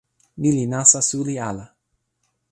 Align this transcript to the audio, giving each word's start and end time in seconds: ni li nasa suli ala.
ni 0.39 0.49
li 0.57 0.65
nasa 0.73 0.99
suli 1.09 1.35
ala. 1.49 1.65